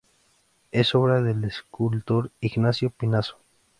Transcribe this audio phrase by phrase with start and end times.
[0.71, 3.37] Es obra del escultor Ignacio Pinazo.